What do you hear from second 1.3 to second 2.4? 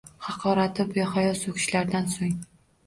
so’kishlardan so’ng